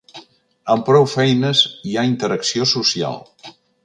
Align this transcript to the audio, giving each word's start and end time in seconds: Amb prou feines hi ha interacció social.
Amb 0.75 0.85
prou 0.87 1.03
feines 1.11 1.61
hi 1.89 1.93
ha 1.97 2.05
interacció 2.13 2.67
social. 2.73 3.21